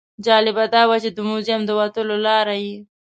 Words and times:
جالبه 0.25 0.63
دا 0.73 0.81
وه 0.89 0.97
چې 1.03 1.09
د 1.13 1.19
موزیم 1.27 1.61
د 1.65 1.71
وتلو 1.79 2.15
لاره 2.25 2.55
یې. 2.63 2.75